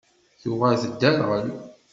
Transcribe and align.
Tuɣal 0.41 0.75
tedderɣel. 0.83 1.47